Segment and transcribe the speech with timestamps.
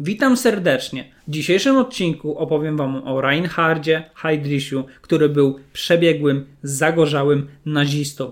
[0.00, 1.04] Witam serdecznie.
[1.28, 8.30] W dzisiejszym odcinku opowiem Wam o Reinhardzie Heydrichu, który był przebiegłym, zagorzałym nazistą.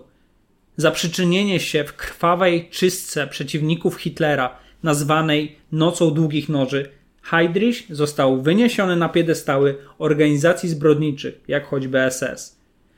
[0.77, 6.89] Za przyczynienie się w krwawej czystce przeciwników Hitlera, nazwanej Nocą Długich Noży,
[7.23, 12.57] Heydrich został wyniesiony na piedestały organizacji zbrodniczych, jak choćby SS.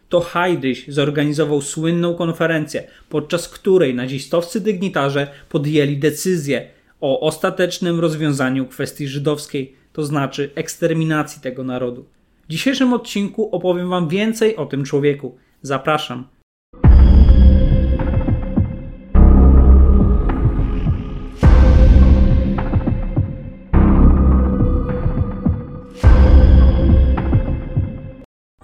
[0.08, 9.08] To Heydrich zorganizował słynną konferencję, podczas której nazistowscy dygnitarze podjęli decyzję, o ostatecznym rozwiązaniu kwestii
[9.08, 12.04] żydowskiej, to znaczy eksterminacji tego narodu.
[12.48, 15.36] W dzisiejszym odcinku opowiem Wam więcej o tym człowieku.
[15.62, 16.24] Zapraszam.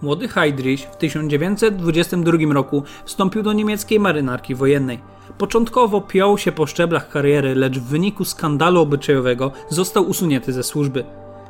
[0.04, 4.98] Młody Heydrich w 1922 roku wstąpił do niemieckiej marynarki wojennej.
[5.38, 11.04] Początkowo piął się po szczeblach kariery, lecz w wyniku skandalu obyczajowego został usunięty ze służby.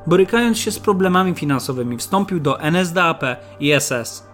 [0.06, 3.22] Borykając się z problemami finansowymi, wstąpił do NSDAP
[3.60, 4.26] i SS.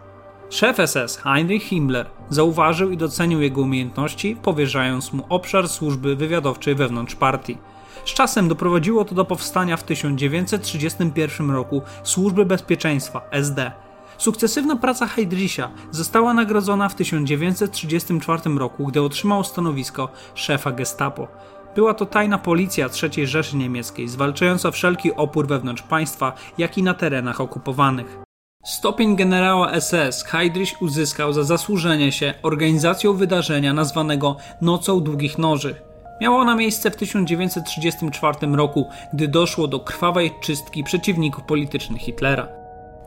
[0.50, 7.14] Szef SS Heinrich Himmler zauważył i docenił jego umiejętności, powierzając mu obszar służby wywiadowczej wewnątrz
[7.14, 7.58] partii.
[8.04, 13.72] Z czasem doprowadziło to do powstania w 1931 roku Służby Bezpieczeństwa SD
[14.20, 21.28] Sukcesywna praca Heydricha została nagrodzona w 1934 roku, gdy otrzymał stanowisko szefa Gestapo.
[21.74, 26.94] Była to tajna policja III Rzeszy Niemieckiej, zwalczająca wszelki opór wewnątrz państwa, jak i na
[26.94, 28.18] terenach okupowanych.
[28.64, 35.74] Stopień generała SS Heydrich uzyskał za zasłużenie się organizacją wydarzenia nazwanego Nocą Długich Noży.
[36.20, 42.59] Miało ona miejsce w 1934 roku, gdy doszło do krwawej czystki przeciwników politycznych Hitlera.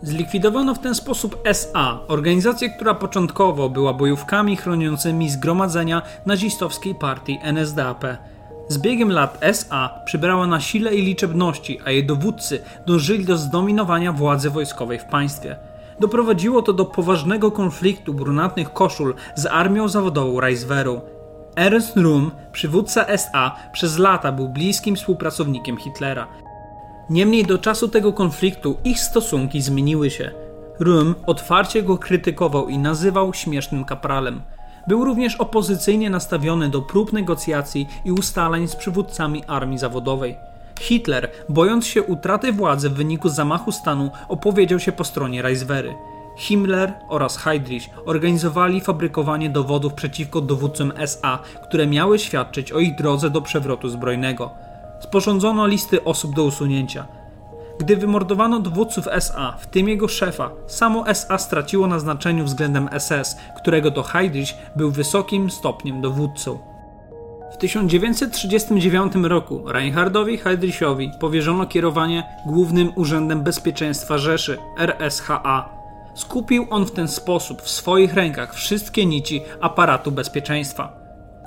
[0.03, 8.05] Zlikwidowano w ten sposób SA, organizację, która początkowo była bojówkami chroniącymi zgromadzenia nazistowskiej partii NSDAP.
[8.67, 14.13] Z biegiem lat SA przybrała na sile i liczebności, a jej dowódcy dążyli do zdominowania
[14.13, 15.55] władzy wojskowej w państwie.
[15.99, 21.01] Doprowadziło to do poważnego konfliktu brunatnych koszul z armią zawodową Reichswehru.
[21.55, 26.27] Ernst Röhm, przywódca SA, przez lata był bliskim współpracownikiem Hitlera.
[27.09, 30.31] Niemniej do czasu tego konfliktu ich stosunki zmieniły się.
[30.79, 34.41] Röhm otwarcie go krytykował i nazywał śmiesznym kapralem.
[34.87, 40.37] Był również opozycyjnie nastawiony do prób negocjacji i ustaleń z przywódcami armii zawodowej.
[40.79, 45.95] Hitler, bojąc się utraty władzy w wyniku zamachu stanu, opowiedział się po stronie Reichswehry.
[46.37, 53.29] Himmler oraz Heydrich organizowali fabrykowanie dowodów przeciwko dowódcom SA, które miały świadczyć o ich drodze
[53.29, 54.51] do przewrotu zbrojnego
[55.03, 57.07] sporządzono listy osób do usunięcia.
[57.79, 63.37] Gdy wymordowano dowódców SA, w tym jego szefa, samo SA straciło na znaczeniu względem SS,
[63.57, 66.59] którego to Heydrich był wysokim stopniem dowódcą.
[67.53, 75.69] W 1939 roku Reinhardowi Heydrichowi powierzono kierowanie Głównym Urzędem Bezpieczeństwa Rzeszy RSHA.
[76.15, 81.02] Skupił on w ten sposób w swoich rękach wszystkie nici aparatu bezpieczeństwa.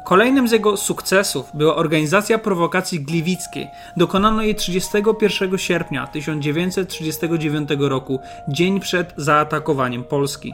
[0.07, 3.69] Kolejnym z jego sukcesów była organizacja prowokacji gliwickiej.
[3.97, 10.53] Dokonano jej 31 sierpnia 1939 roku, dzień przed zaatakowaniem Polski.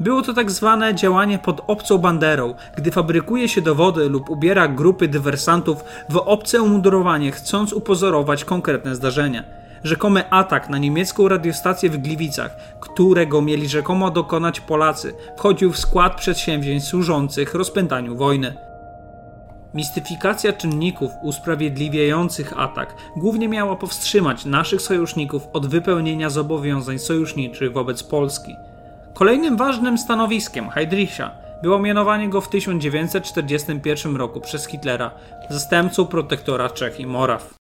[0.00, 5.08] Było to tak zwane działanie pod obcą banderą, gdy fabrykuje się dowody lub ubiera grupy
[5.08, 9.44] dywersantów w obce umundurowanie, chcąc upozorować konkretne zdarzenia.
[9.84, 16.16] Rzekomy atak na niemiecką radiostację w Gliwicach, którego mieli rzekomo dokonać Polacy, wchodził w skład
[16.16, 18.69] przedsięwzięć służących rozpętaniu wojny.
[19.74, 28.56] Mistyfikacja czynników usprawiedliwiających atak głównie miała powstrzymać naszych sojuszników od wypełnienia zobowiązań sojuszniczych wobec Polski.
[29.14, 31.30] Kolejnym ważnym stanowiskiem Heydricha
[31.62, 35.10] było mianowanie go w 1941 roku przez Hitlera
[35.50, 37.54] zastępcą protektora Czech i Moraw.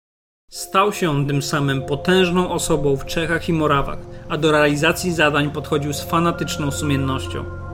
[0.50, 3.98] Stał się tym samym potężną osobą w Czechach i Morawach,
[4.28, 7.67] a do realizacji zadań podchodził z fanatyczną sumiennością.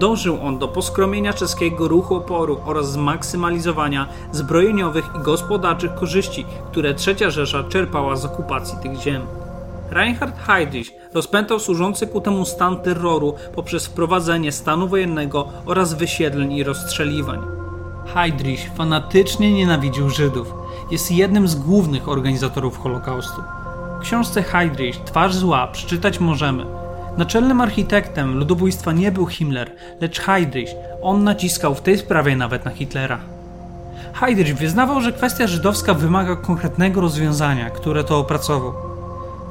[0.00, 7.30] Dążył on do poskromienia czeskiego ruchu oporu oraz zmaksymalizowania zbrojeniowych i gospodarczych korzyści, które III
[7.30, 9.22] Rzesza czerpała z okupacji tych ziem.
[9.90, 16.64] Reinhard Heydrich rozpętał służący ku temu stan terroru poprzez wprowadzenie stanu wojennego oraz wysiedleń i
[16.64, 17.40] rozstrzeliwań.
[18.14, 20.54] Heydrich fanatycznie nienawidził Żydów.
[20.90, 23.42] Jest jednym z głównych organizatorów Holokaustu.
[23.98, 26.66] W książce Heydrich Twarz zła przeczytać możemy–
[27.20, 29.70] Naczelnym architektem ludobójstwa nie był Himmler,
[30.00, 30.70] lecz Heydrich.
[31.02, 33.18] On naciskał w tej sprawie nawet na Hitlera.
[34.12, 38.72] Heydrich wyznawał, że kwestia żydowska wymaga konkretnego rozwiązania, które to opracował.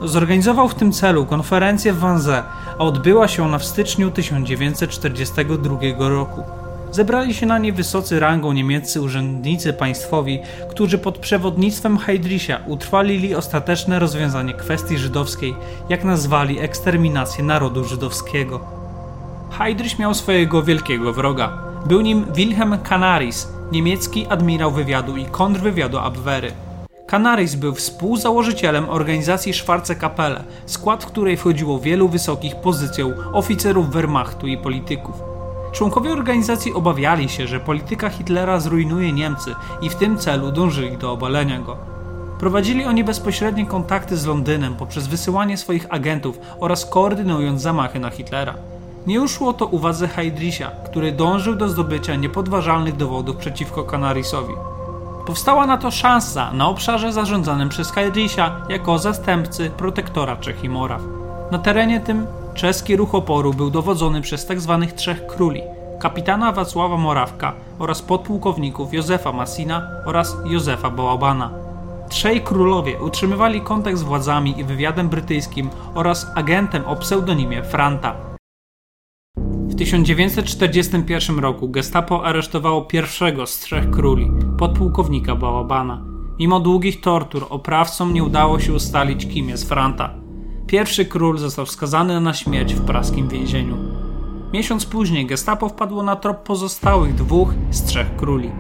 [0.01, 2.43] Zorganizował w tym celu konferencję w Wannsee,
[2.79, 6.43] a odbyła się ona w styczniu 1942 roku.
[6.91, 10.39] Zebrali się na niej wysocy rangą niemieccy urzędnicy państwowi,
[10.69, 15.55] którzy pod przewodnictwem Heydricha utrwalili ostateczne rozwiązanie kwestii żydowskiej,
[15.89, 18.59] jak nazwali eksterminację narodu żydowskiego.
[19.51, 21.57] Heydrich miał swojego wielkiego wroga.
[21.85, 26.51] Był nim Wilhelm Canaris, niemiecki admirał wywiadu i kontrwywiadu Abwehry.
[27.09, 34.57] Canaris był współzałożycielem organizacji Schwarze Kapelle, skład której wchodziło wielu wysokich pozycją oficerów Wehrmachtu i
[34.57, 35.28] polityków.
[35.71, 41.11] Członkowie organizacji obawiali się, że polityka Hitlera zrujnuje Niemcy i w tym celu dążyli do
[41.11, 41.77] obalenia go.
[42.39, 48.53] Prowadzili oni bezpośrednie kontakty z Londynem poprzez wysyłanie swoich agentów oraz koordynując zamachy na Hitlera.
[49.07, 54.53] Nie uszło to uwadze Heydricha, który dążył do zdobycia niepodważalnych dowodów przeciwko Canarisowi.
[55.25, 61.01] Powstała na to szansa na obszarze zarządzanym przez Heydricha jako zastępcy protektora Czech i Moraw.
[61.51, 62.27] Na terenie tym
[62.59, 64.77] czeski ruch oporu był dowodzony przez tzw.
[64.81, 65.61] Tak trzech króli
[65.99, 71.51] kapitana Wacława Morawka oraz podpułkowników Józefa Massina oraz Józefa Bałabana.
[72.09, 78.15] Trzej królowie utrzymywali kontakt z władzami i wywiadem brytyjskim oraz agentem o pseudonimie Franta.
[79.67, 86.05] W 1941 roku gestapo aresztowało pierwszego z trzech króli, podpułkownika Bałabana.
[86.39, 90.18] Mimo długich tortur oprawcom nie udało się ustalić kim jest Franta.
[90.69, 93.77] Pierwszy król został skazany na śmierć w praskim więzieniu.
[94.53, 98.51] Miesiąc później gestapo wpadło na trop pozostałych dwóch z trzech króli.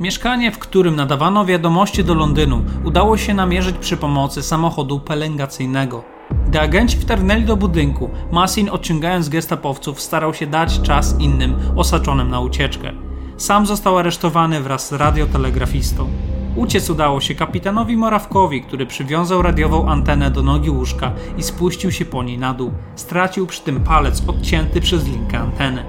[0.00, 6.04] Mieszkanie, w którym nadawano wiadomości do Londynu, udało się namierzyć przy pomocy samochodu pelengacyjnego.
[6.46, 12.40] Gdy agenci wtargnęli do budynku, Massin odciągając gestapowców starał się dać czas innym osaczonym na
[12.40, 12.92] ucieczkę.
[13.36, 16.08] Sam został aresztowany wraz z radiotelegrafistą.
[16.56, 22.04] Uciec udało się kapitanowi Morawkowi, który przywiązał radiową antenę do nogi łóżka i spuścił się
[22.04, 22.72] po niej na dół.
[22.96, 25.84] Stracił przy tym palec odcięty przez linkę anteny.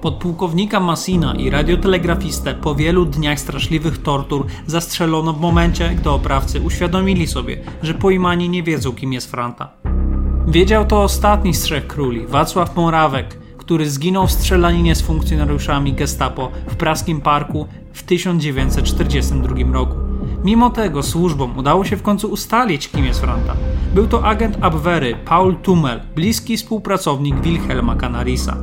[0.00, 7.26] Podpułkownika Massina i radiotelegrafistę po wielu dniach straszliwych tortur zastrzelono w momencie, gdy oprawcy uświadomili
[7.26, 9.68] sobie, że pojmani nie wiedzą kim jest Franta.
[10.46, 16.50] Wiedział to ostatni z trzech króli, Wacław Morawek, który zginął w strzelaninie z funkcjonariuszami Gestapo
[16.68, 19.96] w praskim parku w 1942 roku.
[20.44, 23.56] Mimo tego służbom udało się w końcu ustalić, kim jest Franta.
[23.94, 28.56] Był to agent Abwehry Paul Tummel, bliski współpracownik Wilhelma Canarisa.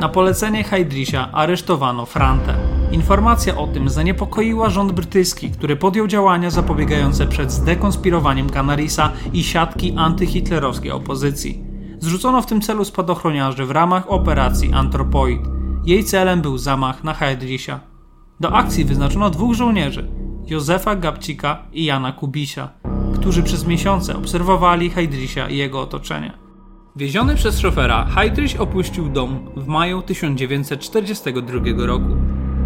[0.00, 2.54] Na polecenie Heydricha aresztowano Frantę.
[2.92, 9.94] Informacja o tym zaniepokoiła rząd brytyjski, który podjął działania zapobiegające przed zdekonspirowaniem Canarisa i siatki
[9.96, 11.64] antyhitlerowskiej opozycji.
[12.00, 15.40] Zrzucono w tym celu spadochroniarzy w ramach operacji Anthropoid.
[15.84, 17.93] Jej celem był zamach na Heydricha.
[18.44, 20.08] Do akcji wyznaczono dwóch żołnierzy,
[20.46, 22.68] Józefa Gabcika i Jana Kubisia,
[23.14, 26.32] którzy przez miesiące obserwowali Heydricha i jego otoczenie.
[26.96, 32.16] Wieziony przez szofera, Heydrich opuścił dom w maju 1942 roku.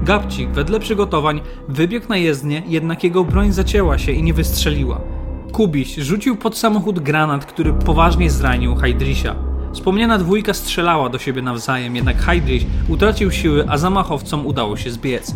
[0.05, 5.01] Gabcik, wedle przygotowań, wybiegł na jezdnię, jednak jego broń zacięła się i nie wystrzeliła.
[5.53, 9.35] Kubiś rzucił pod samochód granat, który poważnie zranił Heydricha.
[9.73, 15.35] Wspomniana dwójka strzelała do siebie nawzajem, jednak Heydrich utracił siły, a zamachowcom udało się zbiec.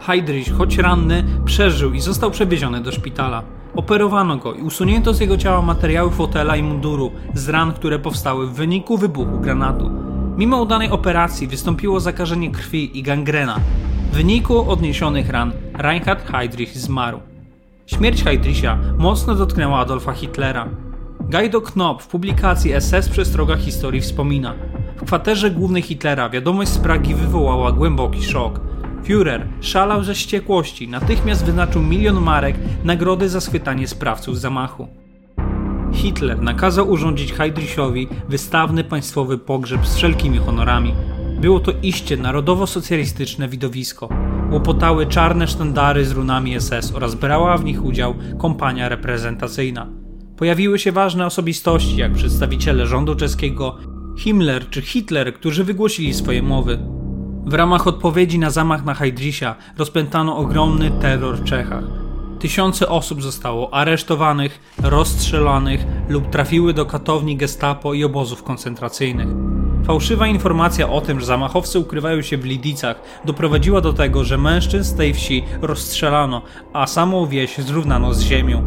[0.00, 3.42] Heydrich, choć ranny, przeżył i został przewieziony do szpitala.
[3.76, 8.46] Operowano go i usunięto z jego ciała materiały fotela i munduru z ran, które powstały
[8.46, 9.90] w wyniku wybuchu granatu.
[10.36, 13.60] Mimo udanej operacji wystąpiło zakażenie krwi i gangrena.
[14.12, 17.20] W wyniku odniesionych ran Reinhard Heydrich zmarł.
[17.86, 20.68] Śmierć Heydricha mocno dotknęła Adolfa Hitlera.
[21.20, 24.54] Guido Knopp w publikacji SS Przestroga Historii wspomina
[24.96, 28.60] W kwaterze głównej Hitlera wiadomość z Pragi wywołała głęboki szok.
[29.08, 34.88] Führer szalał ze wściekłości, natychmiast wyznaczył milion marek nagrody za schwytanie sprawców zamachu.
[35.92, 40.94] Hitler nakazał urządzić Heydrichowi wystawny państwowy pogrzeb z wszelkimi honorami.
[41.40, 44.08] Było to iście narodowo-socjalistyczne widowisko.
[44.50, 49.86] Łopotały czarne sztandary z runami SS oraz brała w nich udział kompania reprezentacyjna.
[50.36, 53.76] Pojawiły się ważne osobistości, jak przedstawiciele rządu czeskiego,
[54.18, 56.97] Himmler czy Hitler, którzy wygłosili swoje mowy.
[57.48, 61.84] W ramach odpowiedzi na zamach na Heydricha rozpętano ogromny terror w Czechach.
[62.38, 69.28] Tysiące osób zostało aresztowanych, rozstrzelanych lub trafiły do katowni gestapo i obozów koncentracyjnych.
[69.84, 74.90] Fałszywa informacja o tym, że zamachowcy ukrywają się w Lidicach, doprowadziła do tego, że mężczyzn
[74.90, 78.62] z tej wsi rozstrzelano, a samą wieś zrównano z ziemią.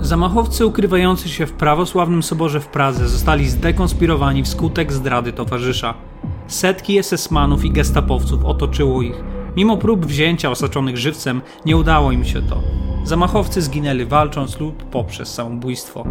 [0.00, 5.94] Zamachowcy ukrywający się w prawosławnym soborze w Pradze zostali zdekonspirowani wskutek zdrady towarzysza.
[6.50, 9.24] Setki SS-manów i gestapowców otoczyło ich.
[9.56, 12.62] Mimo prób wzięcia osaczonych żywcem, nie udało im się to.
[13.04, 16.04] Zamachowcy zginęli walcząc lub poprzez samobójstwo.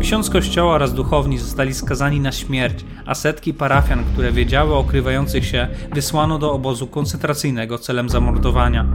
[0.00, 5.46] Ksiądz kościoła oraz duchowni zostali skazani na śmierć, a setki parafian, które wiedziały o okrywających
[5.46, 8.86] się, wysłano do obozu koncentracyjnego celem zamordowania.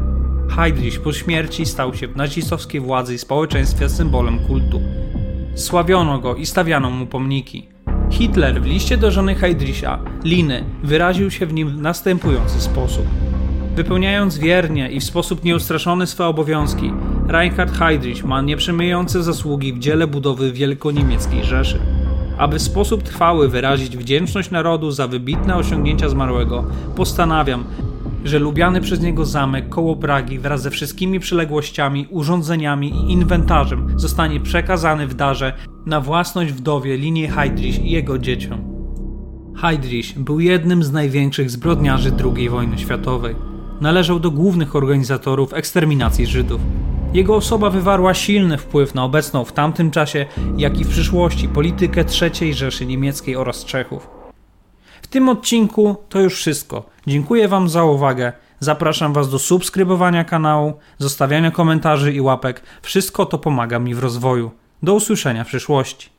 [0.50, 4.82] Heydrich po śmierci stał się w nazistowskiej władzy i społeczeństwie symbolem kultu.
[5.56, 7.77] Sławiono go i stawiano mu pomniki.
[8.10, 13.06] Hitler w liście do żony Heydricha, Liny, wyraził się w nim w następujący sposób.
[13.76, 16.94] Wypełniając wiernie i w sposób nieustraszony swe obowiązki,
[17.28, 21.80] Reinhard Heydrich ma nieprzemijające zasługi w dziele budowy wielkoniemieckiej Rzeszy.
[22.38, 26.64] Aby w sposób trwały wyrazić wdzięczność narodu za wybitne osiągnięcia zmarłego,
[26.96, 27.64] postanawiam,
[28.28, 34.40] że lubiany przez niego zamek koło Pragi wraz ze wszystkimi przyległościami, urządzeniami i inwentarzem zostanie
[34.40, 35.54] przekazany w darze
[35.86, 38.78] na własność wdowie linii Heydrich i jego dzieciom.
[39.56, 43.36] Heydrich był jednym z największych zbrodniarzy II wojny światowej.
[43.82, 46.62] Należał do głównych organizatorów eksterminacji Żydów.
[47.14, 50.26] Jego osoba wywarła silny wpływ na obecną w tamtym czasie,
[50.58, 54.17] jak i w przyszłości politykę III Rzeszy Niemieckiej oraz Czechów.
[55.02, 56.90] W tym odcinku to już wszystko.
[57.08, 58.34] Dziękuję Wam za uwagę.
[58.60, 62.62] Zapraszam Was do subskrybowania kanału, zostawiania komentarzy i łapek.
[62.82, 64.52] Wszystko to pomaga mi w rozwoju.
[64.84, 66.17] Do usłyszenia w przyszłości.